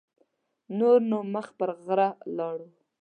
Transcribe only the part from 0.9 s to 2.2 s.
نو مخ پر غره